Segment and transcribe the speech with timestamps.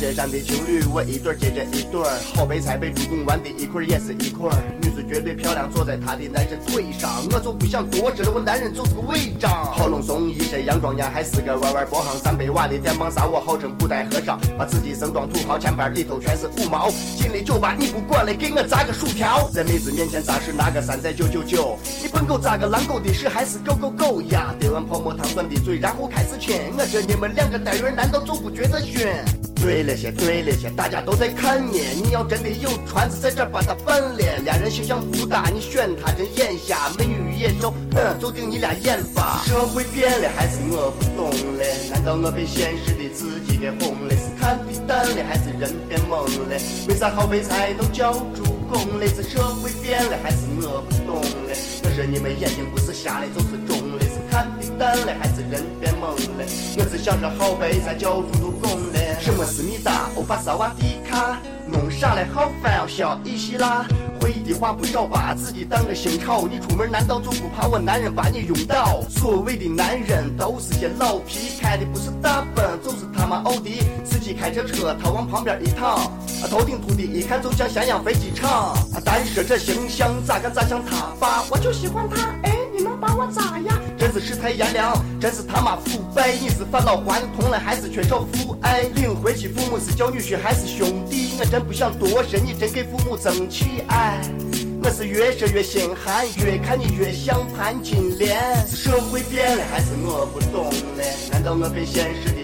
[0.00, 4.48] 街上的情侣，我一对接着一对儿，好白菜被猪拱完的一块也是一块。
[4.80, 9.50] 女子绝对漂亮，坐在她的男人腿上，我就不想多知道我男人就是个违章。
[9.74, 16.88] 好隆松一身洋装呀，还是个弯弯波行三百瓦的电棒刹，我号称古代和尚，把自己盛装土豪，钱包里头全是五毛。
[17.18, 19.50] 进了酒吧你不管了，给我炸个薯条。
[19.52, 21.78] 在妹子面前咋是拿个山寨九九九？
[22.02, 24.54] 你笨狗咋个狼狗的屎还是狗狗狗呀？
[24.58, 26.56] 叠完泡沫糖酸的嘴，然后开始亲。
[26.78, 29.06] 我这你们两个单元难道就不觉得逊？
[29.60, 31.80] 对了些，对了些，大家都在看你。
[32.02, 34.18] 你要真的有传子，在这把他办了。
[34.44, 36.90] 俩人形象不搭，你选他真眼瞎。
[36.98, 39.42] 美女与野兽，哼，就盯你俩眼吧。
[39.46, 41.76] 社会变了，还是我不懂嘞？
[41.90, 44.14] 难道我被现实的自己给哄了？
[44.16, 46.56] 是看的淡了，还是人变懵了？
[46.88, 49.06] 为啥好白菜都叫猪拱嘞？
[49.08, 51.54] 是社会变了，还是我不懂嘞？
[51.84, 54.00] 我说你们眼睛不是瞎了，就是肿了。
[54.62, 56.44] 是看的淡了，还是人变懵了？
[56.78, 59.20] 我只想着好白菜叫助攻了。
[59.20, 62.26] 什么思密达、欧巴萨瓦迪卡，弄啥嘞？
[62.32, 63.84] 好烦哦，小伊西拉。
[64.20, 66.46] 会的话不少把自己当个新潮。
[66.46, 69.02] 你出门难道就不怕我男人把你拥倒？
[69.08, 73.82] 所谓的男人都是些老皮，开的不是大奔就是他妈奥迪。
[74.04, 78.76] 司机开着车，他往旁边一躺，啊头顶秃的，一看就像咸阳飞机场。
[79.04, 81.42] 单说这形象咋个咋像他爸？
[81.50, 82.56] 我就喜欢他，哎，
[83.00, 83.80] 把我咋样？
[83.98, 86.32] 真是世态炎凉，真是他妈腐败！
[86.32, 88.82] 你是返老还童了，还是缺少父爱？
[88.94, 91.36] 领回去父母是叫女婿还是兄弟？
[91.40, 94.20] 我真不想多说，你真给父母争气哎。
[94.82, 98.38] 我是越说越心寒，越看你越像潘金莲。
[98.66, 101.04] 是社会变了，还是我不懂了？
[101.30, 102.40] 难道我被现实的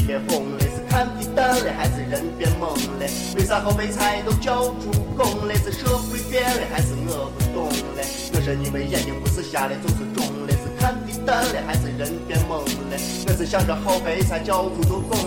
[0.00, 0.60] 自己给哄了？
[0.60, 3.06] 是看的淡了，还是人变懵了？
[3.36, 5.54] 为啥好白菜都叫猪拱了？
[5.54, 8.02] 是社会变了，还是我不懂了？
[8.34, 12.96] 我说你们眼睛不是瞎了就是肿了，是看的淡了，还是人变懵了？
[13.28, 15.18] 我是想着好白菜叫猪都攻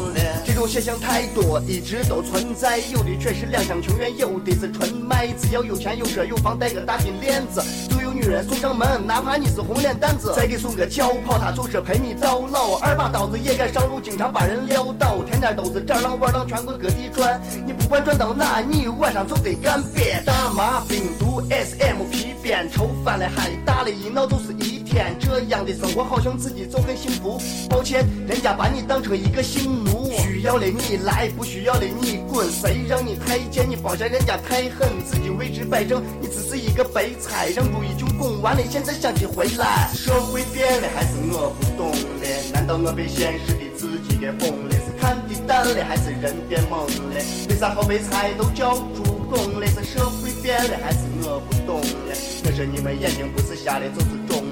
[0.68, 5.28] 现象太多，一直都存在，有的却是两厢情愿，有的是纯卖。
[5.40, 12.78] 只要有钱有车有房，带个大金链子，就有女人送上门，哪怕你是红脸蛋子，再给送个轿跑，他就是陪你到老。
[12.78, 17.41] 二把刀子也敢上路，经常把人撂倒，天天都是这浪玩浪，全国各地转。
[17.66, 20.24] 你不管转到哪，你晚上就得干瘪。
[20.25, 24.62] 大麻、冰毒、SM、皮鞭，抽翻了还打了，一闹就是一
[24.93, 25.17] 天。
[25.19, 27.41] 这样的生活好像自己就很幸福。
[27.67, 32.47] 抱歉，人家把你当成一个性奴，需要的你来，不需要的你滚。
[32.51, 39.89] 谁让你太贱，你包下人家太狠，自己为之摆正，你只是一个白菜，让朱一军拱完了，现在想起回来。
[39.95, 42.51] 社会变了，还是我不懂了？
[42.53, 44.71] 难道我被现实的自己给哄了？
[44.75, 47.15] 是看的淡了，还是人变懵了？
[47.49, 49.01] 为啥好白菜都叫猪
[49.31, 49.65] 拱了？
[49.65, 52.13] 是社会变了，还是我不懂了？
[52.45, 54.42] 我说你们眼睛不是瞎了就是肿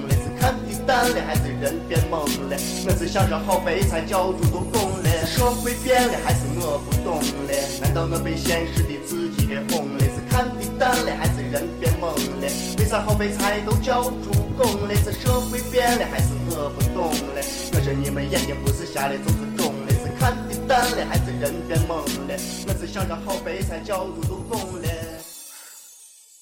[0.86, 2.56] 了，是看的淡了，还是人变懵了？
[2.86, 5.26] 我只想着好白菜叫助都攻了。
[5.26, 7.52] 社会变了，还是我不懂了？
[7.80, 10.00] 难道我被现实的自己给哄了？
[10.04, 12.06] 是看的淡了，还是人变懵
[12.40, 12.48] 了？
[12.78, 14.94] 为啥好白菜都叫助攻了？
[14.96, 17.42] 是社会变了，还是我不懂了？
[17.74, 21.96] 我说你们眼睛不是瞎了就是肿了，是看的淡了，还是人变懵
[22.28, 22.36] 了？
[22.68, 24.88] 我只想着好白菜叫助都攻了。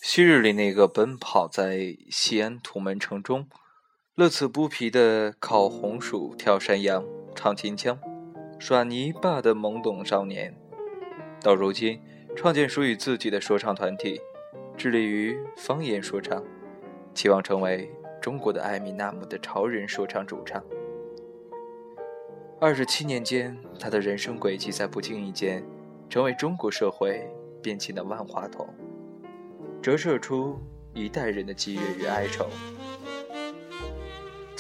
[0.03, 3.47] 昔日里那个奔跑在西安土门城中，
[4.21, 7.03] 乐此不疲的烤红薯、跳山羊、
[7.35, 7.99] 唱秦腔、
[8.59, 10.55] 耍泥巴的懵懂少年，
[11.41, 11.99] 到如今
[12.37, 14.21] 创建属于自己的说唱团体，
[14.77, 16.45] 致力于方言说唱，
[17.15, 20.63] 期望成为中国的艾米纳姆的潮人说唱主唱。
[22.61, 25.65] 二十七年间，他的人生轨迹在不经意间，
[26.11, 27.27] 成为中国社会
[27.63, 28.69] 变迁的万花筒。
[29.81, 30.59] 折射出
[30.93, 32.45] 一代人的激越与哀愁，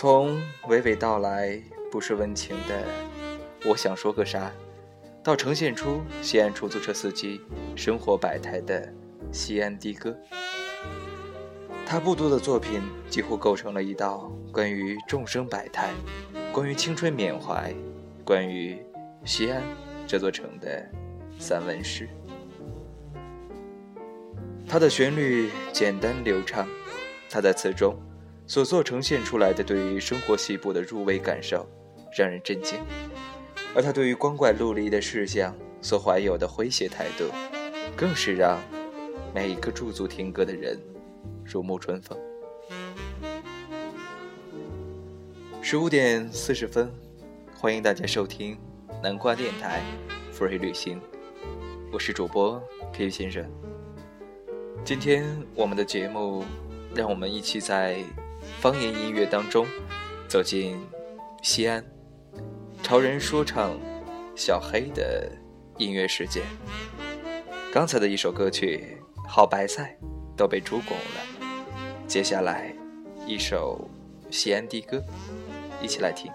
[0.00, 1.60] 从娓娓道来
[1.92, 2.86] 不失温情的
[3.68, 4.50] “我想说个啥”，
[5.22, 7.38] 到呈现出西安出租车司机
[7.76, 8.80] 生活百态的
[9.30, 10.08] 《西安的歌》，
[11.84, 12.80] 他不多的作品
[13.10, 15.90] 几乎构成了一道关于众生百态、
[16.50, 17.70] 关于青春缅怀、
[18.24, 18.82] 关于
[19.26, 19.62] 西安
[20.06, 20.82] 这座城的
[21.38, 22.08] 散文诗。
[24.66, 26.66] 它的旋律简单流畅，
[27.28, 27.94] 他在词中
[28.50, 31.64] 所做呈现出来的对于生活细部的入微感受，
[32.18, 32.80] 让人震惊；
[33.76, 37.26] 而他对于光怪陆离的事项所怀有的诙谐态度，
[37.96, 38.60] 更是让
[39.32, 40.76] 每一个驻足听歌的人
[41.44, 42.18] 如沐春风。
[45.62, 46.92] 十五点四十分，
[47.54, 48.58] 欢迎大家收听
[49.00, 49.80] 南瓜电台
[50.36, 51.00] Free 旅行，
[51.92, 52.60] 我是主播
[52.92, 53.48] 皮皮先生。
[54.84, 55.24] 今天
[55.54, 56.44] 我们的节目，
[56.96, 58.02] 让我们一起在
[58.60, 59.66] 方言音乐当中
[60.28, 60.78] 走进
[61.40, 61.82] 西安
[62.82, 63.80] 潮人说唱
[64.36, 65.32] 小黑的
[65.78, 66.42] 音乐世界。
[67.72, 69.96] 刚才的一首歌曲《好白菜》
[70.36, 71.48] 都被猪拱了，
[72.06, 72.70] 接下来
[73.26, 73.88] 一首
[74.30, 75.02] 西安的歌，
[75.80, 76.30] 一起来听。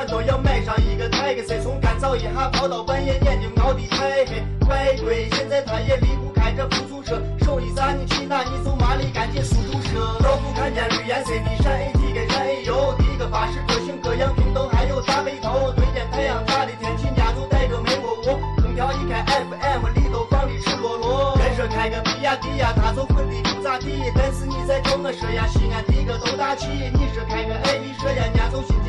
[0.00, 4.42] 俺都要买上一个泰克赛，从干燥一下跑到半夜，眼睛熬的太黑。
[4.64, 7.20] 乖乖，现在他也离不开这出租车。
[7.44, 8.42] 手一撒，你去哪？
[8.44, 10.00] 你走马里赶紧速度车。
[10.24, 15.70] 老夫看见绿颜色的闪 AT 跟闪 A 油，第一个巴士各型各样，平等还有大背头。
[15.76, 18.40] 对见太阳大的天气，伢就带个美窝窝。
[18.56, 21.36] 空调一开，FM 里头放的赤裸裸。
[21.44, 24.10] 人说开个比亚迪呀，他就混的不咋地。
[24.16, 26.68] 但是你再叫我说呀，西安的个都大气。
[26.94, 28.79] 你说开个爱丽舍呀，伢就心。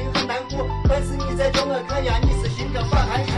[1.42, 3.32] 但是你再叫我看呀，你是心着法寒舍。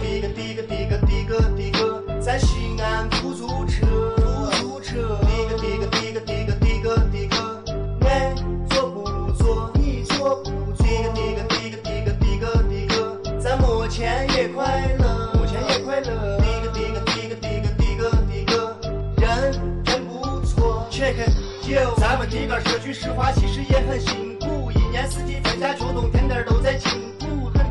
[0.00, 3.84] 滴个滴个滴个滴个滴个，在西安出租车，
[4.14, 5.18] 出租车。
[5.26, 7.64] 滴个滴个滴个滴个滴个滴个，
[8.06, 8.32] 爱
[8.70, 9.72] 坐不坐？
[9.74, 10.86] 你坐不坐？
[10.86, 16.38] 滴个滴个滴个滴个滴个滴个，咱没钱也快乐，没钱也快乐。
[16.38, 18.78] 滴个滴个滴个滴个滴个滴个，
[19.16, 20.86] 人真不错。
[20.92, 21.16] check
[21.60, 26.98] 九，咱们的个社区实话其实也很辛苦，一年四季春夏秋冬天天都在辛苦。
[26.98, 27.11] 很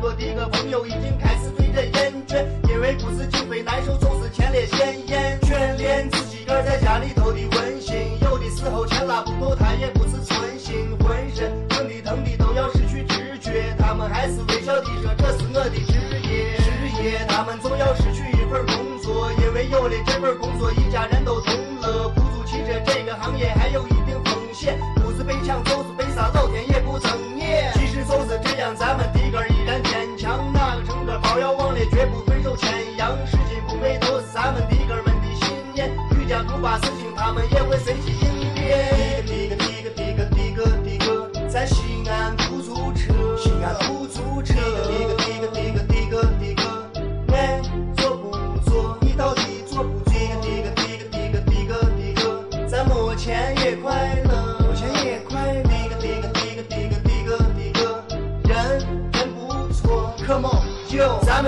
[0.02, 8.18] 我的个朋友已经开始对着厌倦，因为不是经费难受，就是前列腺炎，全连自己个在家里头的温馨。
[8.20, 13.72] 有的时候钱拉不够，他也不是存心，浑身疼的疼的都要失去知觉。
[13.78, 15.94] 他们还是微笑的说这是我的职
[16.26, 16.66] 业，职
[17.00, 17.24] 业。
[17.28, 22.10] 他们总要失去一份工作，因为有了这份工作，一家人都同乐。
[22.16, 25.81] 出租汽车这个行业还有一定风险，不是被抢走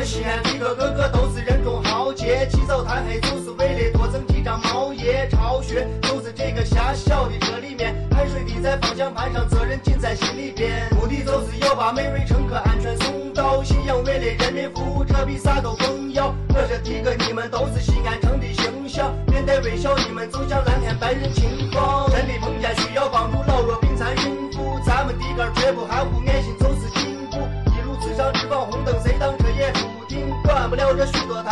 [0.05, 5.27] 西安的个个个都是人中豪杰，起早贪黑就是为了多挣几张毛爷。
[5.31, 10.87] 巢穴就是这个狭小的车里面，汗水滴在方向盘上，责任尽在心里边。
[10.94, 16.34] 目的就是要把每位乘客安全送到，信仰为了人民服务，这比啥都重要。
[16.51, 22.11] 我说的个你们都是西安城的形象，面带微笑，你们走向蓝天白云晴空。
[22.11, 26.14] 真的碰见需要帮助老弱病残孕妇，咱们的个绝不含糊，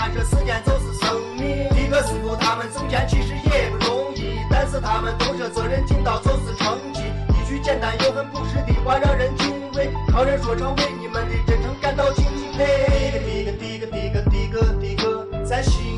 [0.09, 1.69] 这许多他说时间就是生命。
[1.71, 7.03] 的个师傅他们挣钱其实也不容易，但是他们都说责任尽到就是成绩。
[7.29, 12.25] 一句简单又很朴实的话让人敬畏，靠人说唱为你们的真诚感到敬
[12.57, 13.23] 佩。
[13.27, 15.92] 滴个滴个滴个滴个滴个，在西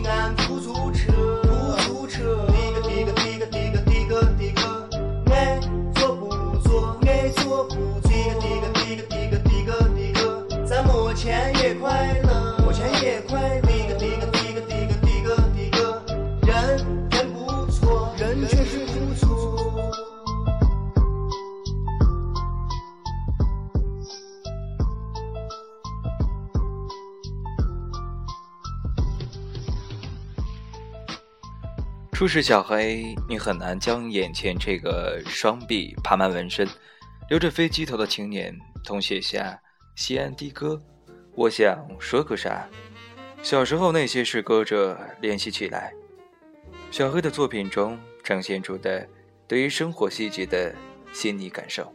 [32.24, 36.66] 初识小黑，你很难将眼前这个双臂爬满纹身、
[37.28, 39.60] 留着飞机头的青年同写下
[39.94, 40.82] 西安的歌。
[41.34, 42.66] 我想说个啥？
[43.42, 45.92] 小时候那些事搁着联系起来，
[46.90, 49.06] 小黑的作品中呈现出的
[49.46, 50.74] 对于生活细节的
[51.12, 51.92] 细腻感受。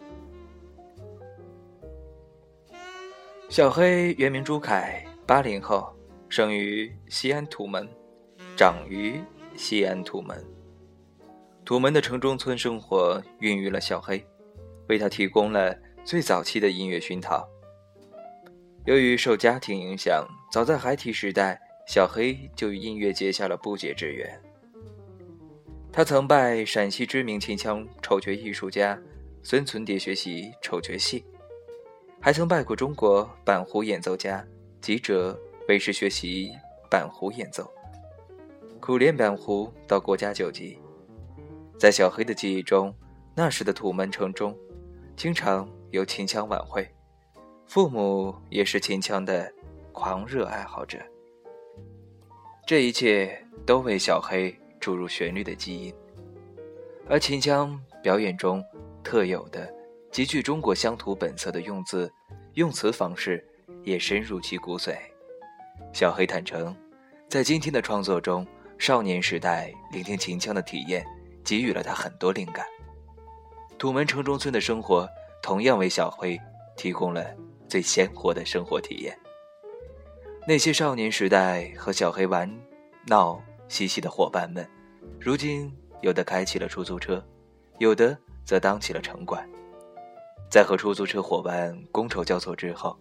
[3.49, 5.91] 小黑原名朱凯，八零后，
[6.29, 7.89] 生于西安土门，
[8.55, 9.19] 长于
[9.61, 10.41] 西安土门，
[11.65, 14.25] 土门的城中村生活孕育了小黑，
[14.87, 17.45] 为他提供了最早期的音乐熏陶。
[18.85, 24.41] 由于受家庭影响，早在孩提时代，小黑就与音乐结下了不解之缘。
[25.91, 28.97] 他曾拜陕西知名秦腔丑角艺术家
[29.43, 31.21] 孙存蝶学习丑角戏，
[32.21, 34.43] 还曾拜过中国板胡演奏家
[34.79, 35.37] 吉喆
[35.67, 36.49] 为师学习
[36.89, 37.69] 板胡演奏，
[38.89, 40.75] 苦练板胡到国家九级。
[41.77, 42.91] 在小黑的记忆中，
[43.35, 44.57] 那时的土门城中，
[45.15, 46.89] 经常有秦腔晚会，
[47.67, 49.53] 父母也是秦腔的
[49.91, 50.97] 狂热爱好者。
[52.65, 55.93] 这一切都为小黑注入旋律的基因，
[57.07, 58.65] 而秦腔表演中
[59.03, 59.71] 特有的
[60.11, 62.11] 极具中国乡土本色的用字、
[62.55, 63.47] 用词方式，
[63.83, 64.95] 也深入其骨髓。
[65.93, 66.75] 小黑坦诚，
[67.27, 68.43] 在今天的创作中，
[68.79, 71.05] 少年时代聆听秦腔的体验。
[71.41, 72.63] 给予了他很多灵感。
[73.79, 75.09] 土门城中村的生活
[75.41, 76.39] 同样为小黑
[76.77, 77.25] 提供了
[77.67, 79.17] 最鲜活的生活体验。
[80.47, 82.47] 那些少年时代和小黑玩
[83.07, 84.69] 闹嬉戏的伙伴们，
[85.19, 87.25] 如今有的开起了出租车，
[87.79, 89.49] 有的则当起了城管。
[90.51, 92.95] 在和出租车伙伴觥筹交错之后，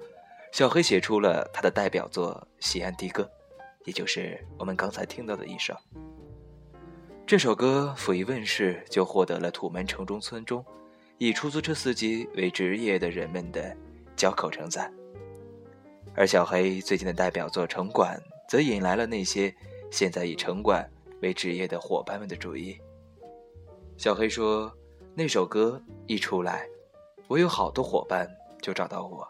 [0.52, 3.25] 小黑写出了他的代表作《西安的歌》，
[3.88, 5.75] 也就是我们刚才听到的一首。
[7.26, 10.62] 这首歌甫一问世，就获得了土门城中村中
[11.16, 13.75] 以出租车司机为职业的人们的
[14.14, 14.92] 交口称赞。
[16.14, 18.14] 而小黑最近的代表作《城管》
[18.47, 19.54] 则引来了那些
[19.90, 20.87] 现在以城管
[21.23, 22.78] 为职业的伙伴们的注意。
[23.97, 24.71] 小黑说
[25.16, 26.68] ：“那首歌一出来，
[27.26, 28.28] 我有好多伙伴
[28.61, 29.26] 就找到我，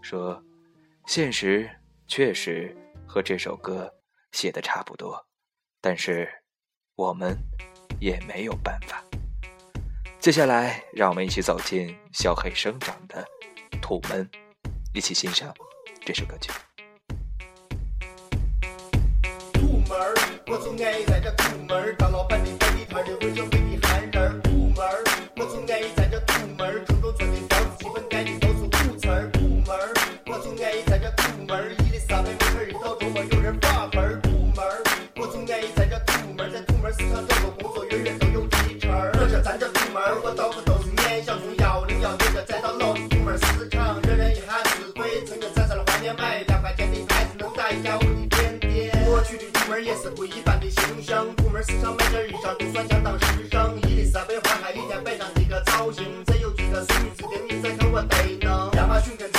[0.00, 0.42] 说，
[1.04, 1.68] 现实
[2.08, 2.74] 确实
[3.12, 3.92] 和这首歌
[4.32, 5.26] 写的差不多，
[5.80, 6.26] 但是。”
[6.94, 7.36] 我们
[8.00, 9.02] 也没有办法。
[10.20, 13.26] 接下来，让我们一起走进小黑生长的
[13.80, 14.30] 土门，
[14.92, 15.52] 一起欣赏
[16.04, 16.52] 这首歌曲。
[19.54, 19.98] 土门，
[20.48, 24.11] 我总爱在这土门儿当老板的摆地摊的会就会的憨
[40.12, 48.92] 着土门儿，我到处都是撵小葱幺零幺，接着再到老子土门儿市场，人人一喊子贵，曾经站上了饭店买两块钱的牌子能打一下我的点点。
[49.08, 53.74] 我去的土门儿也是不一般的形象，土门市场买件衣裳都算相当时尚。
[53.82, 58.70] 一里三百花还一天摆上几个造型，再有几个孙女指定你再看我得能。
[58.74, 59.31] 亚马逊跟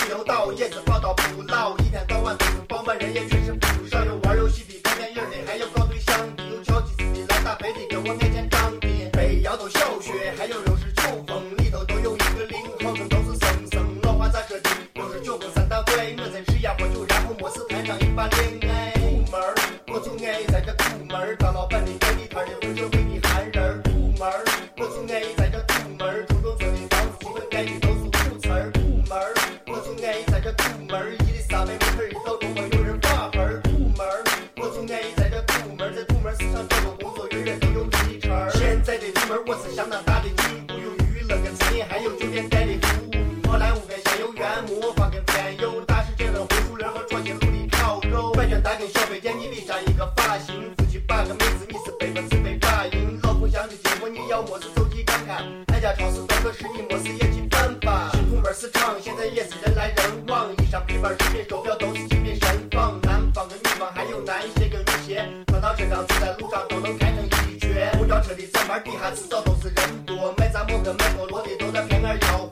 [65.13, 67.91] 鞋跟女鞋，穿到身上走在路上都能开成一绝。
[67.97, 72.47] 公交车的站牌底下迟早都是人多，卖杂货跟卖菠萝的都在偏儿吆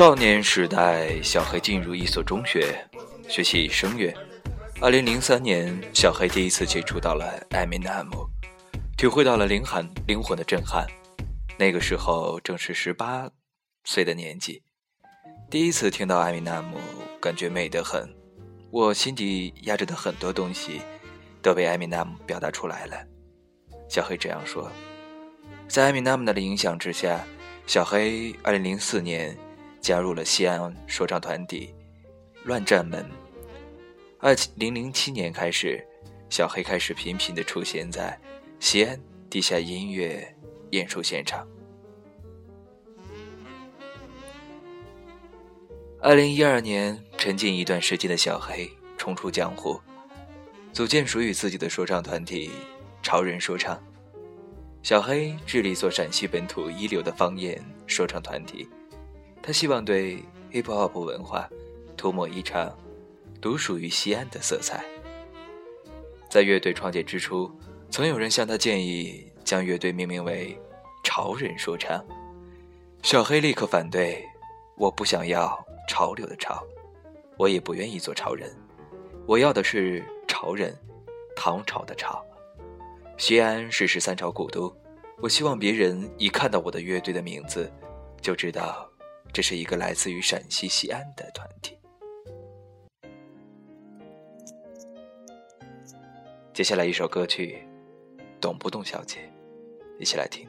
[0.00, 2.74] 少年时代，小黑进入一所中学，
[3.28, 4.10] 学习声乐。
[4.80, 8.26] 二零零三年，小黑第一次接触到了艾米纳姆，
[8.96, 10.86] 体会到了灵魂灵魂的震撼。
[11.58, 13.28] 那个时候正是十八
[13.84, 14.62] 岁的年纪，
[15.50, 16.78] 第一次听到艾米纳姆，
[17.20, 18.08] 感觉美得很。
[18.70, 20.80] 我心底压着的很多东西，
[21.42, 22.96] 都被艾米纳姆表达出来了。
[23.86, 24.72] 小黑这样说。
[25.68, 27.22] 在艾米纳姆的影响之下，
[27.66, 29.36] 小黑二零零四年
[29.80, 31.74] 加入了西安说唱团体
[32.44, 33.04] 乱战门。
[34.18, 35.82] 二零零七年开始，
[36.28, 38.18] 小黑开始频频的出现在
[38.58, 40.36] 西安地下音乐
[40.70, 41.46] 演出现场。
[46.02, 49.80] 二零一二年，沉浸一段时间的小黑冲出江湖，
[50.72, 52.50] 组建属于自己的说唱团体——
[53.02, 53.82] 潮人说唱。
[54.82, 58.66] 小黑致力做陕西本土一流的方言说唱团体，
[59.50, 61.50] 他希望对 hip hop 文化
[61.96, 62.72] 涂抹一场。
[63.40, 64.84] 独属于西安的色彩。
[66.28, 67.50] 在乐队创建之初，
[67.90, 70.56] 曾有人向他建议将乐队命名为
[71.02, 72.00] “潮人说唱”。
[73.02, 74.24] 小黑立刻反对
[74.78, 76.62] ：“我不想要潮流的潮，
[77.36, 78.54] 我也不愿意做潮人，
[79.26, 80.72] 我要的是潮人，
[81.34, 82.24] 唐朝的朝。
[83.16, 84.72] 西安是十三朝古都，
[85.20, 87.72] 我希望别人一看到我的乐队的名字，
[88.20, 88.86] 就知道
[89.32, 91.76] 这是一个来自于陕西西安的团体。”
[96.52, 97.66] 接下来一首歌曲，
[98.40, 99.18] 懂不懂小姐？
[99.98, 100.46] 一起来听。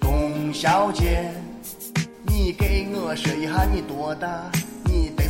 [0.00, 1.30] 董小姐，
[2.26, 4.50] 你给我说一下你多大？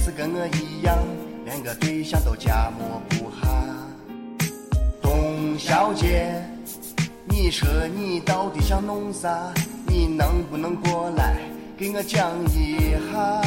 [0.07, 0.97] 是跟我一样，
[1.45, 3.49] 连个对象都夹摸不下。
[5.03, 6.33] 董小姐。
[7.25, 9.53] 你说你到底想弄啥？
[9.89, 11.39] 你能不能过来
[11.77, 13.43] 给我讲一下？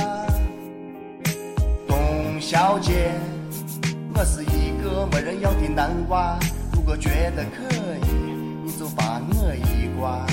[1.87, 3.13] 董小姐，
[4.13, 6.37] 我是一个没人要的男娃，
[6.73, 7.73] 如果觉得可
[8.05, 8.09] 以，
[8.65, 10.27] 你就把我一挂。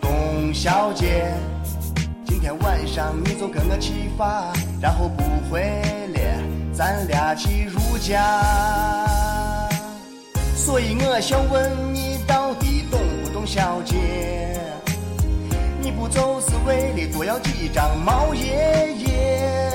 [0.00, 1.30] 董小姐，
[2.40, 4.50] 天晚上你就跟我起发，
[4.80, 5.60] 然后不回
[6.08, 6.18] 了，
[6.72, 8.42] 咱俩去如家。
[10.56, 14.56] 所以我想问你，到底懂不懂，小姐？
[15.82, 19.70] 你不就是为了多要几张毛爷爷？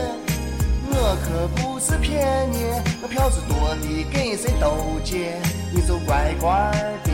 [0.89, 2.65] 我可不是骗你，
[3.04, 5.39] 我票子多的给谁都借，
[5.71, 6.71] 你就乖乖
[7.04, 7.12] 的，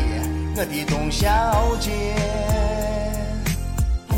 [0.56, 1.28] 我的董小
[1.80, 1.92] 姐。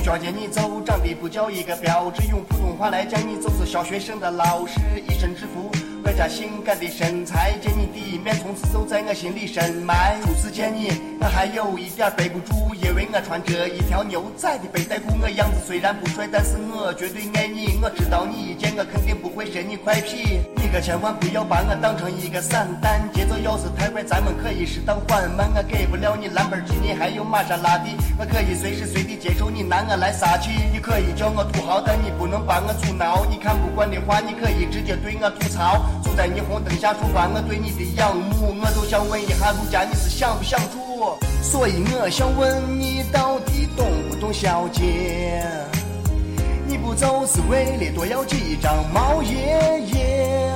[0.03, 5.71] 董小姐，你走长得不叫一个标致，用普通话来讲，你就是小学生的老师，一身制服。
[6.15, 10.15] 加性感的身材，见你第一面，从此就在我心里深埋。
[10.23, 15.13] 初次见你，我还有一点背不住，因为我穿着一条牛仔的背带裤。
[15.21, 17.79] 我样子虽然不帅，但是我绝对爱你。
[17.81, 23.01] 我知道你一见我肯定不会伸你块皮，你可千万不要把我当成一个散弹。
[23.13, 25.49] 节奏要是太快，咱们可以适当缓慢。
[25.55, 30.51] 我给不了你兰博基尼，还有玛莎拉蒂，我可以随时随地接受你拿我来撒气。
[30.71, 33.25] 你可以叫我土豪，但你不能把我阻挠。
[33.29, 35.81] 你看不惯的话，你可以直接对我吐槽。
[36.03, 41.17] 走在霓虹灯下，抒发我对你的仰慕，我就想问一下陆家，你是想不想住？
[41.41, 45.43] 所以我想问你，到底懂不懂，小姐？
[46.67, 50.51] 你不就是为了多要几张毛爷爷？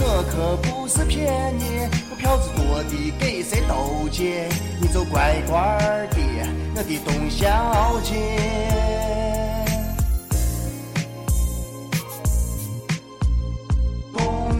[0.00, 4.48] 我可不是骗你，我票子多的给谁都借，
[4.80, 5.58] 你就乖乖
[6.10, 6.16] 的，
[6.74, 9.27] 我的董小姐。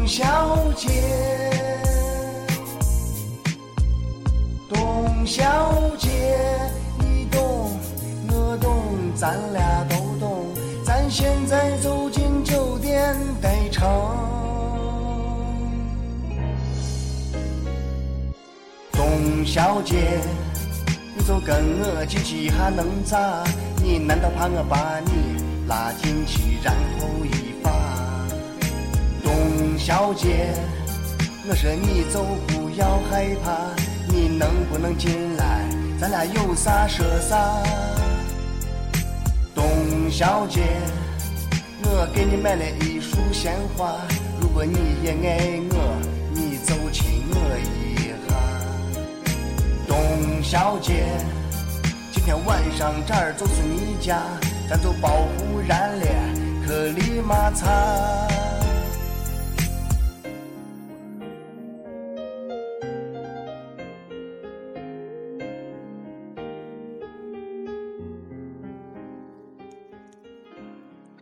[0.09, 0.89] 小姐，
[4.67, 6.09] 董小姐，
[6.99, 7.79] 你懂，
[8.31, 8.73] 我懂，
[9.15, 10.47] 咱俩都懂。
[10.83, 13.87] 咱现在走进酒店得成。
[18.93, 20.21] 董小姐，
[21.19, 23.45] 你就跟我进去还能咋？
[23.83, 27.48] 你难道怕我把你拉进去，然后一？
[29.89, 30.53] 小姐，
[31.49, 33.57] 我说你就不要害怕，
[34.07, 35.65] 你能不能进来？
[35.99, 37.63] 咱俩有啥说啥。
[39.55, 39.65] 董
[40.11, 40.61] 小姐，
[41.85, 43.95] 我给你买了一束鲜花，
[44.39, 45.97] 如果你也爱我，
[46.35, 48.35] 你就亲我一下。
[49.87, 51.07] 董小姐，
[52.13, 54.21] 今天晚上这儿就是你家，
[54.69, 56.11] 咱就保护燃烈，
[56.67, 57.67] 克里马擦。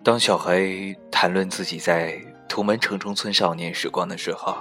[0.06, 2.16] 当小黑谈论自己在
[2.48, 4.56] 土门城中村少年时光的时候，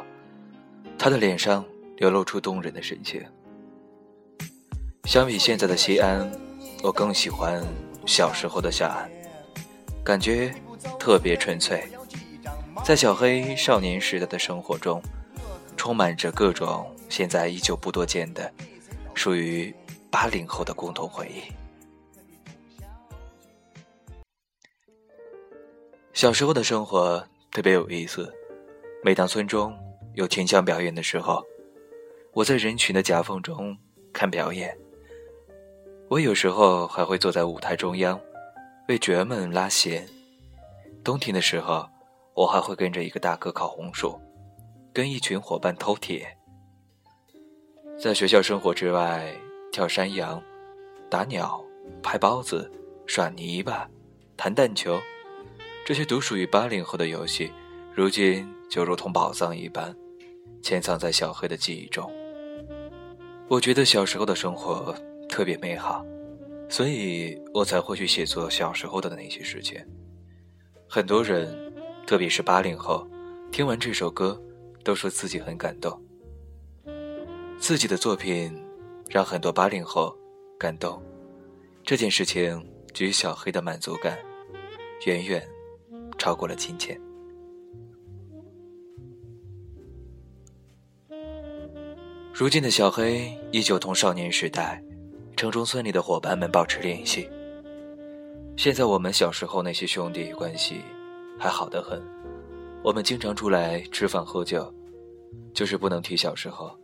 [0.97, 1.63] 他的脸上
[1.97, 3.23] 流露出动人的神情。
[5.03, 6.27] 相比现在的西安，
[6.81, 7.63] 我更喜欢
[8.08, 9.08] 小时候的夏安，
[10.03, 10.51] 感觉
[10.97, 11.88] 特别纯粹。
[12.84, 14.99] 在小黑少年时代的生活中，
[15.77, 18.51] 充满着各种现在依旧不多见的
[19.13, 19.71] 属于
[20.10, 21.64] 八零后的共同回忆。
[26.15, 28.34] 小时候的生活特别有意思，
[29.04, 29.78] 每当村中
[30.13, 31.45] 有群像表演的时候，
[32.32, 33.78] 我在人群的夹缝中
[34.13, 34.75] 看表演。
[36.08, 38.17] 我有时候还会坐在舞台中央，
[38.88, 40.08] 为角儿们拉弦。
[41.04, 41.86] 冬天的时候，
[42.34, 44.17] 我还会跟着一个大哥烤红薯，
[44.93, 46.25] 跟一群伙伴偷铁。
[48.01, 49.36] 在学校生活之外，
[49.69, 50.41] 跳山羊、
[51.10, 51.62] 打鸟、
[52.01, 52.71] 拍包子、
[53.06, 53.86] 耍泥巴、
[54.38, 54.97] 弹弹球。
[55.85, 57.51] 这些独属于八零后的游戏，
[57.93, 59.95] 如今就如同宝藏一般，
[60.63, 62.11] 潜藏在小黑的记忆中。
[63.47, 64.95] 我觉得小时候的生活
[65.29, 66.03] 特别美好，
[66.67, 69.79] 所以我才会去写作小时候的那些事情。
[70.89, 71.55] 很多人，
[72.07, 73.07] 特别是八零后，
[73.51, 74.41] 听完这首歌，
[74.83, 76.01] 都说自己很感动。
[77.59, 78.51] 自己的作品
[79.07, 80.17] 让很多八零后
[80.57, 80.99] 感动，
[81.83, 82.59] 这件事情
[82.91, 84.17] 给予小黑的满足感，
[85.05, 85.47] 远远。
[86.25, 86.99] 超过了金钱。
[92.33, 94.83] 如今的小黑依旧同少年时代
[95.38, 97.29] 城中村里的伙伴们保持联系。
[98.57, 100.81] 现在我们小时候那些兄弟关系
[101.38, 102.01] 还好得很，
[102.83, 104.73] 我们经常出来吃饭喝酒，
[105.53, 106.75] 就是不能提小时候，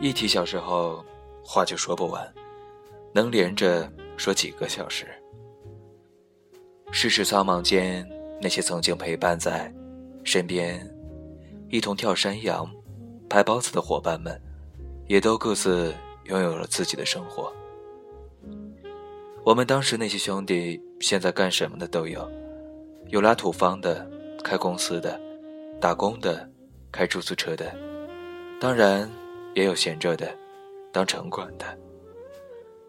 [0.00, 1.04] 一提小时候
[1.44, 2.34] 话就说不完，
[3.14, 5.06] 能连着说几个小时。
[6.90, 8.04] 世事苍茫间。
[8.42, 9.72] 那些曾经陪伴在
[10.24, 10.84] 身边，
[11.68, 12.68] 一同跳山羊、
[13.30, 14.36] 拍包子的伙伴们，
[15.06, 17.52] 也都各自拥有了自己的生活。
[19.44, 22.28] 我们当时那些兄弟，现在干什么的都有：
[23.10, 24.04] 有拉土方的，
[24.42, 25.20] 开公司的，
[25.80, 26.50] 打工的，
[26.90, 27.72] 开出租车的，
[28.60, 29.08] 当然
[29.54, 30.28] 也有闲着的，
[30.92, 31.78] 当城管的。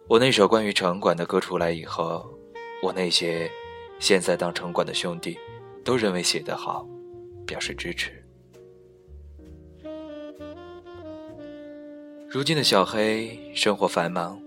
[0.07, 2.27] 我那首关于城管的歌出来以后，
[2.81, 3.47] 我那些。
[3.99, 5.37] 现在当城管的兄弟，
[5.83, 6.87] 都认为写得好，
[7.45, 8.23] 表示支持。
[12.29, 14.41] 如今的小黑生活繁忙，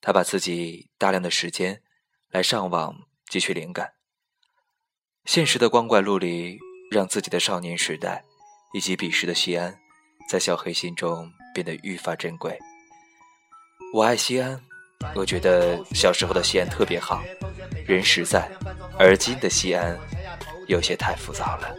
[0.00, 1.80] 他把自己大量的时间
[2.30, 2.94] 来上网
[3.30, 3.92] 汲取灵感。
[5.24, 6.58] 现实的光怪陆离，
[6.90, 8.24] 让自己的少年时代
[8.74, 9.78] 以及彼时的西安，
[10.28, 12.58] 在小黑心中变得愈发珍贵。
[13.94, 14.60] 我爱西安，
[15.14, 17.22] 我觉得小时候的西安特别好，
[17.86, 18.50] 人实在。
[18.98, 19.96] 而今的西安，
[20.72, 21.74] 有些太浮躁了。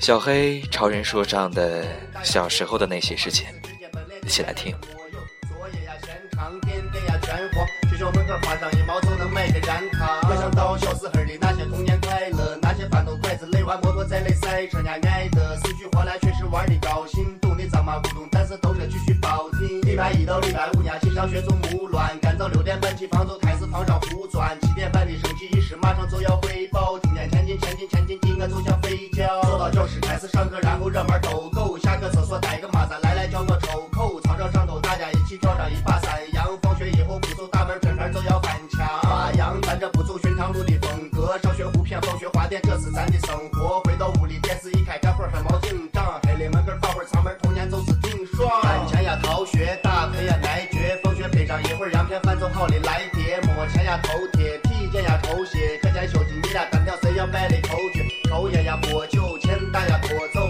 [0.00, 1.86] 小黑超人说唱的
[2.24, 3.46] 小时候的那些事情，
[4.24, 4.76] 一起来听。
[19.82, 24.58] 礼拜一到礼拜五，伢去上学就木乱，干早六点半起床就开始放上胡钻。
[24.60, 26.43] 七点半的升旗仪式，马上就要。
[28.48, 29.42] 进前进，紧我就想飞脚。
[29.42, 31.78] 走到教室开始上课，然后热门逗狗。
[31.78, 34.20] 下课厕所带个马子，来来叫我抽口。
[34.20, 36.46] 操场上头大家一起跳上一把山羊。
[36.62, 37.78] 放学以后不走大门。
[37.80, 41.38] 偏偏就要翻墙，花样咱这不走寻常路的风格。
[41.42, 43.80] 上学胡骗，放学花店，这是咱的生活。
[43.84, 46.20] 回到屋里，电视一开，干活还冒紧张。
[46.22, 48.50] 黑里门口放会儿藏门，童年就是挺爽。
[48.62, 50.98] 赚钱呀，逃学，打牌呀，挨绝。
[51.02, 53.40] 放学背上一会儿羊片，饭做好了来碟。
[53.42, 55.78] 摸钱呀，偷贴，体检呀，抽血。
[55.82, 57.56] 课间休息，你俩单挑，谁要卖的
[58.44, 58.50] 口诀？
[58.50, 60.43] 抽烟呀，喝酒，钱大呀，拖走。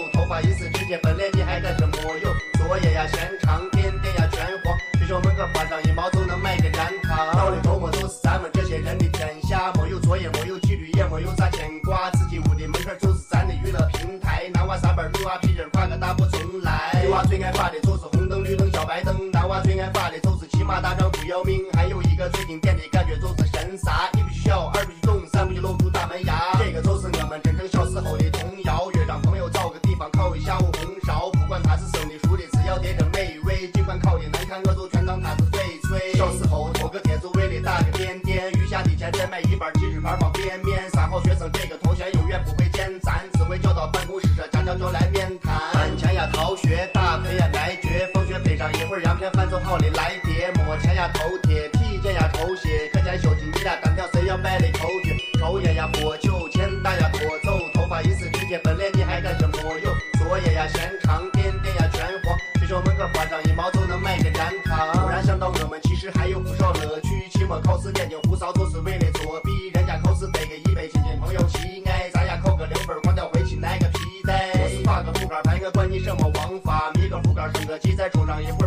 [77.75, 78.64] 个副杆升个机，再冲上一会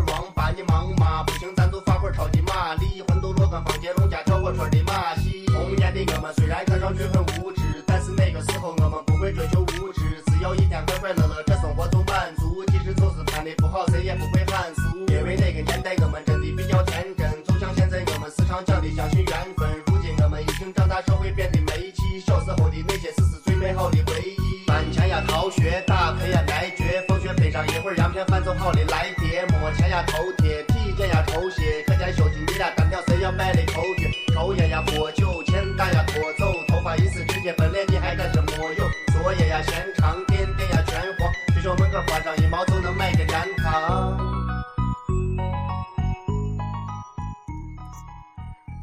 [29.77, 38.85] 电，莫签呀头贴，体检呀抽血，课间休息你俩单挑谁要摆的口诀，抽烟呀喝酒，钱打呀拖走，头发一时之间分裂你还干什么哟？
[39.13, 44.17] 作业呀嫌长点点呀全黄，学校门口换上一毛就能买个健康。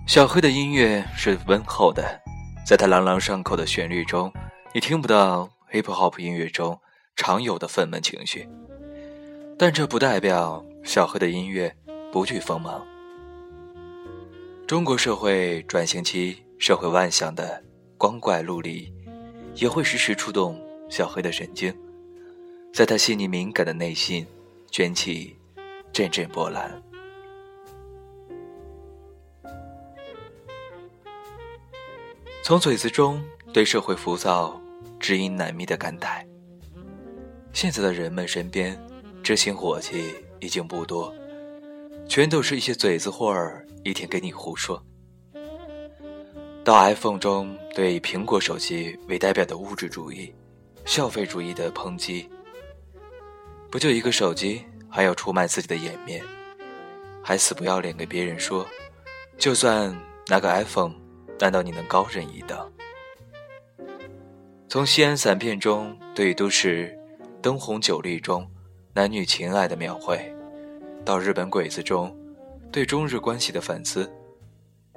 [0.07, 2.21] 小黑的音乐是温厚的，
[2.65, 4.33] 在他朗朗上口的旋律中，
[4.73, 6.79] 你听不到 hip hop 音乐中
[7.17, 8.49] 常有的愤懑情绪。
[9.59, 11.75] 但这不代表小黑的音乐
[12.13, 12.87] 不惧锋芒。
[14.67, 17.63] 中国社会转型期，社会万象的
[17.97, 18.93] 光怪陆离，
[19.55, 21.75] 也会时时触动小黑的神经，
[22.73, 24.27] 在他细腻敏感的内心
[24.71, 25.35] 卷起
[25.91, 26.71] 阵阵波澜。
[32.43, 34.61] 从嘴子中对社会浮躁、
[35.01, 36.23] 知音难觅的感慨。
[37.55, 38.79] 现在的人们身边，
[39.23, 41.13] 知心伙计已经不多，
[42.07, 44.83] 全都是一些嘴子货儿，一天给你胡说。
[46.63, 50.35] 到 iPhone 中对苹果手机为代表的物质主义、
[50.85, 52.29] 消费主义的抨击，
[53.71, 56.23] 不就一个手机，还要出卖自己的颜面，
[57.23, 58.67] 还死不要脸给别人说，
[59.39, 59.95] 就算
[60.27, 60.95] 拿个 iPhone。
[61.41, 62.73] 难道你能高人一等？
[64.69, 66.97] 从西安散片中对都市
[67.43, 68.49] 灯红酒绿中
[68.95, 70.34] 男女情爱的描绘，
[71.05, 72.15] 到日本鬼子中
[72.73, 74.11] 对中日关系的反思，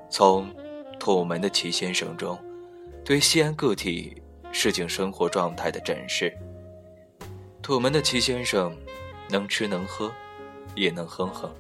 [0.10, 0.50] 从
[0.98, 2.40] 土门的齐先生中
[3.04, 6.34] 对西安个体市井生活状态的展示。
[7.62, 8.76] 土门的齐先生
[9.30, 10.10] 能吃能喝，
[10.76, 11.54] 也能哼哼。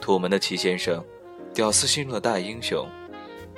[0.00, 1.02] 土门的齐先生，
[1.54, 2.86] 屌丝心中的大英雄。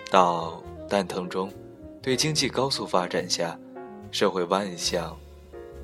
[0.08, 1.52] 到蛋疼中，
[2.00, 3.58] 对经济高速发展下
[4.12, 5.18] 社会万象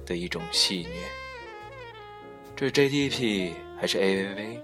[0.07, 0.89] 的一种戏谑。
[2.55, 3.51] 这 GDP
[3.83, 4.61] 还是 AVV，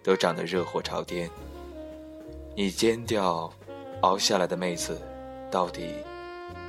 [0.00, 1.28] 都涨得热火朝天。
[2.54, 3.52] 你尖调
[4.02, 5.02] 熬下来的妹子，
[5.50, 5.96] 到底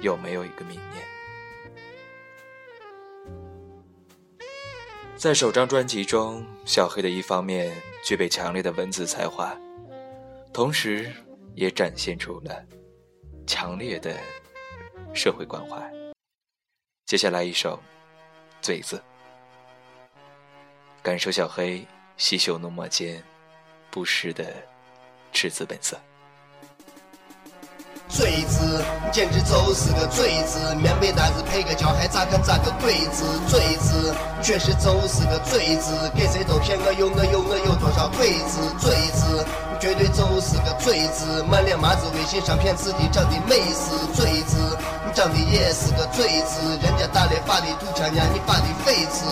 [0.02, 1.04] 有没有一个明年？
[5.16, 7.72] 在首张专辑中，小黑的一方面
[8.04, 9.56] 具备强烈的文字才华，
[10.52, 11.14] 同时。
[11.54, 12.66] 也展现出了
[13.48, 14.20] 强烈的
[15.14, 15.90] 社会关怀。
[17.06, 17.80] 接下来一首
[18.66, 18.98] 《嘴子》，
[21.06, 21.86] 感受小黑
[22.18, 23.22] 细嗅浓墨间
[23.92, 24.44] 不失的
[25.32, 25.96] 赤子本色。
[28.10, 33.24] 嘴子简直就是个嘴子，棉被单子配个脚还咋看咋个鬼子？
[33.48, 38.62] 嘴子确实就是个嘴子，给谁都骗我有我有我有多少鬼子？
[38.80, 39.46] 嘴子
[39.80, 44.76] 绝对就是个嘴子，满脸麻子，微信上骗自己长得美是嘴子。
[45.16, 49.24] 长得也是个嘴子，人家打的发的土枪呀，你发的痱子。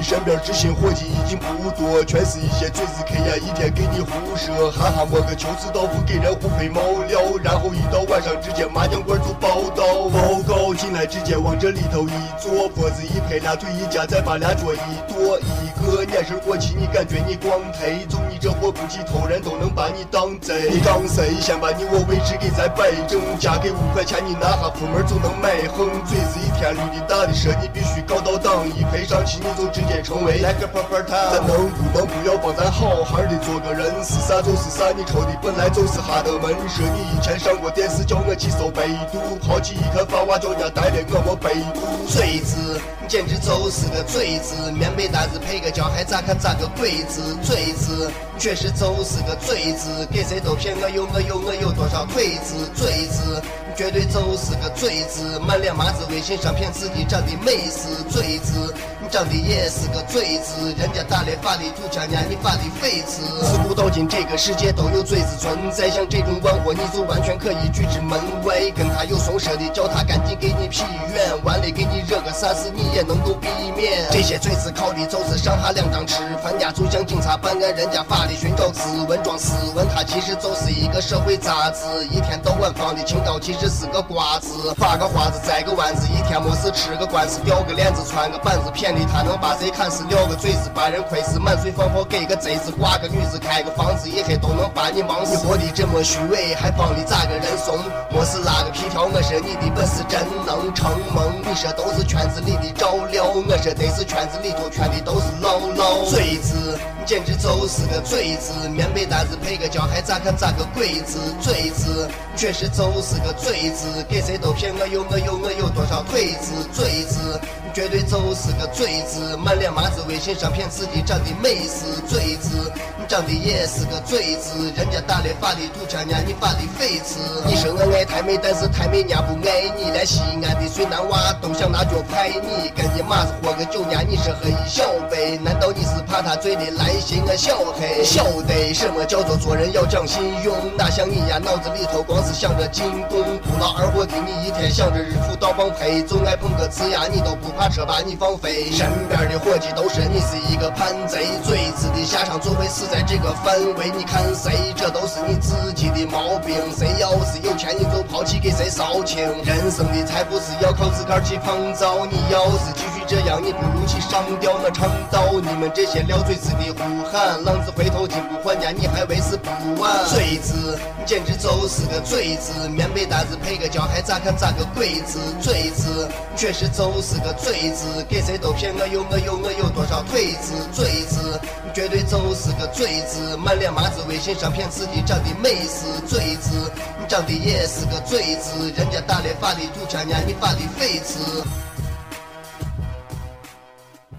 [0.00, 18.08] 你身边知心伙计已经不多，全是一些嘴子开呀，一天给你胡说，哈哈摸个秋子豆腐给人胡费毛料，然后一到晚上直接麻将馆就报道，报告进来直接往这里头一坐，脖子一拍俩腿一夹再把俩桌一跺，一个眼神过去你感觉你光忒，
[18.40, 20.70] 这货估计偷人都能把你当贼。
[20.72, 21.38] 你当谁？
[21.40, 25.04] 先把你我位置给咱摆正，加给五块钱你拿下铺门。
[25.06, 31.18] 就能买横嘴子一天绿的大的蛇，你必须搞到档，一配上去你就直接成为来个泡泡糖。
[31.32, 33.92] 咱能不能不要帮咱好好的做个人？
[34.02, 36.56] 是啥就是啥，你抽的本来就是哈德门。
[36.68, 41.80] 说你以前上过电视，叫我去搜百度，好奇一看发娃叫家带的我没百度。
[42.08, 47.36] 嘴子你简直就是个嘴子，棉被单子配个胶还咋看咋个鬼子？
[47.42, 52.66] 嘴子确实就是个嘴子，给谁都骗我有我有我有多少鬼子？
[52.74, 53.40] 嘴子
[53.76, 58.74] 绝对就是个嘴子，满脸麻子，微信上骗自己长得美是嘴子，
[59.10, 63.22] 长得也是个嘴子，人家打的法的土枪，伢你发的废纸。
[63.44, 68.70] 自古到今这个世界都有嘴子存在，像这种玩火你就完全可以拒之门外。
[68.76, 74.06] 跟他有送舍的，叫他赶紧给你批远，完了给你惹个啥事你也能够避免。
[74.12, 81.80] 这些嘴子靠的就是上下两张吃饭家，就像警察办案，人家法律寻找指纹装斯文，他其实就是一个社会杂志，
[82.12, 95.36] 一天到晚放的青岛其实是个瓜子，发个花子摘个丸子，一天没事吃个官司，掉个链子穿个板子，骗他能把谁看死，撂个嘴子把人亏死，满嘴放炮给个贼子，挂个女子开个房子，一黑都能把你忙死。
[95.38, 97.78] 活的这么虚伪，还帮你咋个人怂？
[98.10, 101.40] 没事拉个皮条，我说你的本事真能成梦。
[101.46, 106.78] 你说都是圈子里的照料，我说得是圈子里头圈的都是老老嘴子。
[107.06, 111.18] 简直就是个嘴子，棉被单子配个胶，还咋看咋个鬼子？
[111.40, 116.52] 嘴子确实就是个嘴子，给谁都骗我有我有我有多少腿子？
[116.72, 117.40] 嘴子
[117.74, 127.18] 绝对就是个嘴子，满脸麻子，微信上骗自己长得美是嘴子，你长得也是个嘴子，人家打的发的土枪伢你发的废纸。
[127.46, 136.90] 你说我爱太美，但是太美伢不爱你，连西安的水男娃都想拿脚拍你，跟你妈子喝个酒伢你是喝一小杯，难道你是怕他醉的来？
[137.00, 138.04] 信我小黑？
[138.04, 166.70] 晓得什么叫做做人要讲信用，哪像你呀脑子里头光是想着进攻，不劳而获的你一天想着日复倒帮赔，总爱碰个瓷呀你都不怕车把你放飞，身边的伙计都说你是一个叛贼，最次的下场就会死在这个范围，你看谁这都是你自己的毛病，谁要是有钱你就抛弃给谁烧钱，人生的财富是要靠自个儿去创造，你要是去这样，你不如去上吊那长刀，你们这些撂嘴子的。
[166.78, 169.50] 呼喊，浪子回头金不换，家你还为时不
[169.82, 170.06] 晚。
[170.06, 175.18] 嘴子，你简直就是个嘴子，棉被单子配个胶，还咋看咋个鬼子？
[175.42, 180.54] 嘴子，你确实就是个嘴子，给谁都骗我有我有我有多少腿子？
[180.72, 186.70] 嘴子，你绝对就是个嘴子，满脸麻子，微信上骗自己长得美是嘴子，
[187.00, 191.42] 你长得也是个嘴子，人家打的发的土枪，伢你发的废子。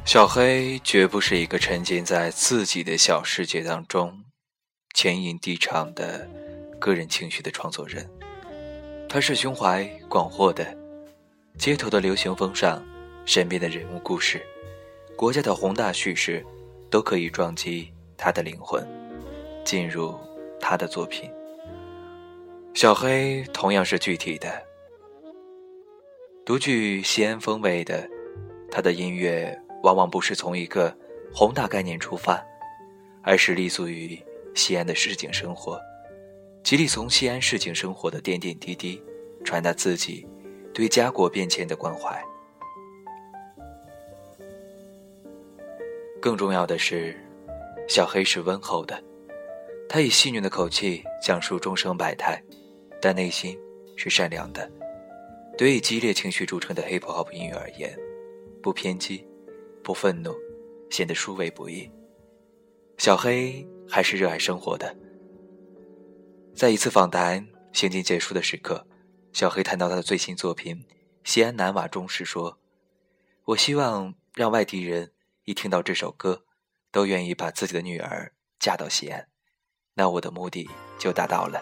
[0.04, 4.26] 小黑绝不是一个沉浸在自己的小世界当中，
[4.96, 6.28] 浅吟低唱的
[6.80, 8.10] 个人情绪的创作人。
[9.08, 10.76] 他是胸怀广阔的，
[11.58, 12.84] 街头的流行风尚，
[13.26, 14.42] 身边的人物故事，
[15.16, 16.44] 国家的宏大叙事，
[16.90, 18.86] 都可以撞击他的灵魂，
[19.64, 20.20] 进入
[20.60, 21.32] 他的作品。
[22.74, 24.62] 小黑同样是具体的，
[26.44, 28.10] 独具西安风味的，
[28.72, 29.61] 他的音乐。
[29.84, 30.96] 往往不是从一个
[31.34, 32.44] 宏大概念出发，
[33.22, 34.20] 而是立足于
[34.54, 35.80] 西安的市井生活，
[36.64, 39.02] 极力从西安市井生活的点点滴滴
[39.44, 40.28] 传达自己
[40.74, 42.24] 对家国变迁的关怀。
[46.20, 47.20] 更重要的是，
[47.88, 49.02] 小黑是温厚的，
[49.90, 52.40] 他以戏谑的口气讲述众生百态，
[53.02, 53.58] 但内心
[53.96, 54.70] 是善良的。
[55.58, 57.98] 对以激烈情绪著称的 hip hop 音乐而言，
[58.62, 59.26] 不偏激。
[59.92, 60.34] 不愤怒，
[60.90, 61.92] 显得殊为不易。
[62.98, 64.96] 小黑还是热爱生活的。
[66.56, 68.88] 在一次访谈行进结束的时刻，
[69.34, 70.78] 小黑谈到他的最新作品
[71.26, 72.58] 《西安南瓦》中时说
[73.44, 75.12] ：“我希望让外地人
[75.44, 76.46] 一听到这首歌，
[76.90, 78.32] 都愿意把自己的女儿
[78.62, 79.28] 嫁到西安，
[79.96, 81.62] 那我的目的就达到了。”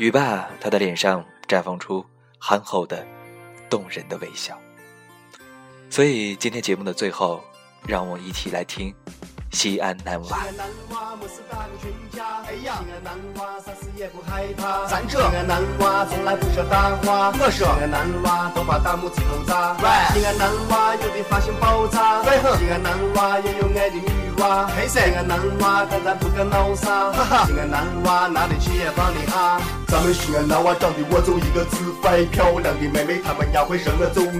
[0.00, 2.02] 语罢，他的脸上绽放出
[2.40, 3.06] 憨厚的、
[3.68, 4.58] 动人的微笑。
[5.90, 7.42] 所以今天节目的最后，
[7.86, 8.90] 让我一起来听
[9.52, 10.28] 《西安男娃》。
[10.30, 10.66] 西安男
[13.36, 15.18] 娃啥事也不害怕，站着。
[15.18, 17.66] 西安男娃从来不说大话，我说。
[17.66, 19.74] 西安男娃都把大拇指头扎。
[20.14, 22.28] 西安男娃有的发型爆炸，西
[22.70, 24.68] 安男娃也有爱的女娃。
[24.76, 27.12] 嘿西安男娃但咱不敢闹啥，
[27.46, 28.92] 西安男娃哪里去也。
[29.88, 31.64] 咱们西安男娃长得我就一个
[32.30, 33.90] 漂亮的妹妹她们家会就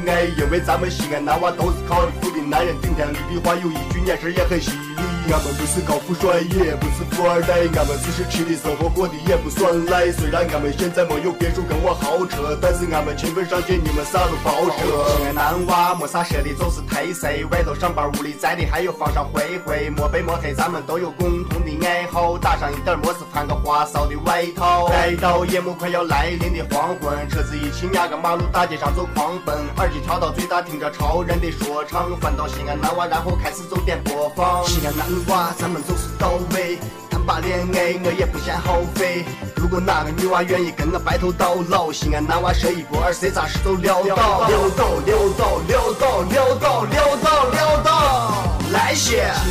[0.07, 5.08] 爱，因为咱们西安男娃都是靠的富的男人顶天立地，话有一句眼神也很犀利。
[5.31, 10.11] 俺们不是高富帅，也不是富二代，俺们只是吃的生活过得也不算赖。
[10.11, 15.19] 虽然俺们现在没有别墅跟我豪车，但是俺们勤奋上进，你们啥都不好说。
[15.19, 17.45] 西安男娃没啥说的，就是忒塞。
[17.51, 19.91] 外头上班，屋里宅的，还有房上灰灰。
[19.91, 24.89] 没白没黑，咱们都有共同的爱好，打上一点墨是穿个花哨的外套。
[24.89, 32.09] 来到夜幕快要来临的黄昏，车子一起压个马路，大街上就狂奔，耳机调到最大，听着超人的说唱。
[32.19, 34.65] 翻到西安男娃，然后开始走点播放。
[34.65, 35.18] 西安男。
[35.27, 36.79] 娃，咱们就是到位。
[37.11, 39.25] 谈把恋爱，我也不嫌耗费。
[39.57, 44.49] 如果哪个女娃愿意跟我白头到老，西安男娃舍一不二，谁咋事都，撂倒，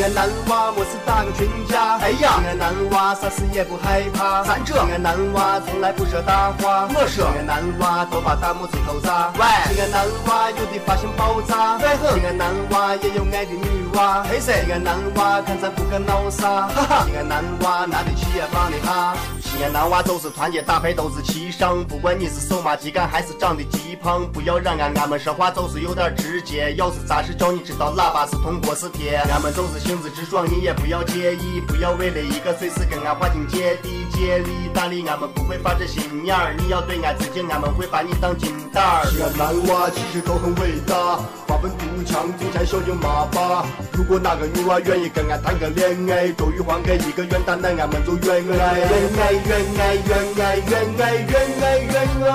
[0.08, 2.40] 安男娃我是大个群家，哎呀！
[2.40, 9.34] 西安男娃啥事也不害怕，咱这西安男娃从来不说大话，我说西安男娃都把大拇指头扎。
[9.36, 9.44] 喂！
[9.76, 12.22] 西安男娃有的发型爆炸，对很。
[12.22, 14.64] 西安男娃也有爱的女娃，嘿噻！
[14.64, 17.06] 西安男娃看咱不敢闹啥，哈哈！
[17.06, 19.14] 西安男娃拿得起也放得下。
[19.60, 29.16] 俺男娃都是团结打牌都是齐上，不管你是手麻鸡杆还是长得极胖，不要让俺俺们说话就是有点直接，要是咋是叫你知道喇叭是铜锅是铁。
[29.16, 36.56] 俺们都是性子直爽，你也不要介意，不要为了一个碎事跟俺划清界地界里大理，俺们不会发这心眼儿。
[36.58, 39.06] 你要对俺自敬，俺们会把你当金蛋儿。
[39.08, 43.66] 西安男娃其实都很伟大，发愤图强，中山小警骂爸。
[43.94, 48.88] 如果哪个女娃愿意跟俺谈个恋爱，周玉环给一个元旦，那俺们就愿爱，愿
[49.18, 51.96] 爱，愿爱，愿爱，愿爱，愿爱，愿
[52.28, 52.34] 爱。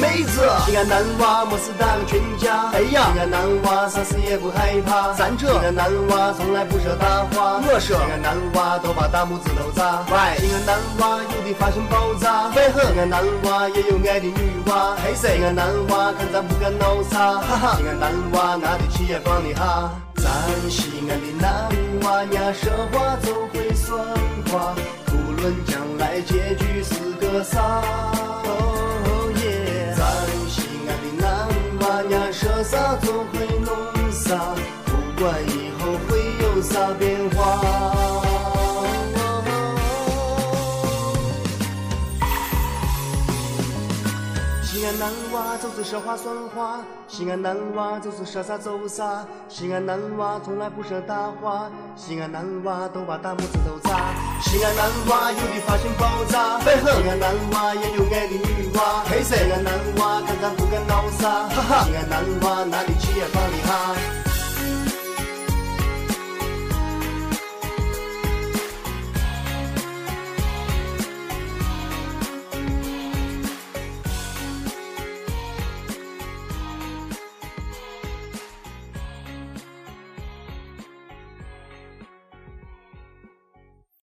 [0.00, 10.04] 妹子，西安男娃没事打个群架，哎呀，西安男娃啥事也不害怕，咱这西安男娃从来不说大话，我说西安男娃都把大拇指头扎。
[10.10, 12.80] 喂，西安男娃有的发型爆炸，为何。
[12.92, 14.34] 西安男娃也有爱的女
[14.66, 19.90] 娃，嘿噻，西安男娃看咱不敢闹啥，哈哈，西安男娃拿得起也放得下。
[20.16, 20.30] 咱
[20.70, 21.68] 西安的男
[22.02, 23.98] 娃呀，说话就会算
[24.50, 24.74] 话，
[25.06, 27.60] 不论将来结局是个啥。
[28.44, 30.04] 哦耶，咱
[30.48, 31.28] 西安的男
[31.80, 34.36] 娃呀，说啥总会弄啥，
[34.86, 36.10] 不管以后会
[36.40, 38.01] 有啥变化。
[44.92, 54.12] 安男娃就是说话算话，西安男娃就是说啥做啥，西安男娃从来不说大话，西安男娃都把大拇指头扎。
[54.42, 59.36] 西安男娃有的发型爆炸，西安男娃也有爱的女娃，嘿噻。
[59.36, 61.84] 西安男娃看看不敢闹啥，哈哈。
[61.84, 64.31] 西安男娃哪里去也放得下。